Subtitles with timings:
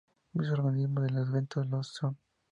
[0.33, 2.17] Muchos organismos del bentos lo son.